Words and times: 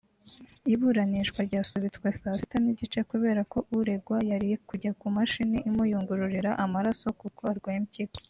Iburanishwa 0.73 1.39
ryasubitswe 1.47 2.07
saa 2.19 2.37
sita 2.39 2.57
n’igice 2.63 2.99
kubera 3.11 3.41
ko 3.51 3.57
uregwa 3.77 4.17
yari 4.31 4.49
kujya 4.69 4.91
ku 4.99 5.07
mashini 5.15 5.57
imuyungururira 5.69 6.51
amaraso 6.65 7.07
kuko 7.21 7.41
arwaye 7.53 7.77
impyiko 7.81 8.17